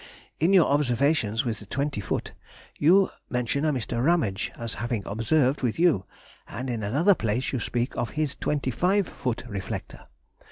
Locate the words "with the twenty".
1.45-2.01